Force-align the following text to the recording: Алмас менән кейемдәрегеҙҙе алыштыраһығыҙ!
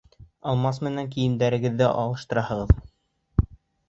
Алмас 0.51 0.77
менән 0.85 1.11
кейемдәрегеҙҙе 1.15 1.89
алыштыраһығыҙ! 1.89 3.47